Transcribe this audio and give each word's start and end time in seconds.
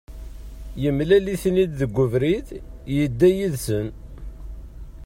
Yemlal-iten-id 0.81 1.71
deg 1.79 1.93
ubrid, 2.03 2.47
yedda 2.95 3.27
yid-sen. 3.37 3.87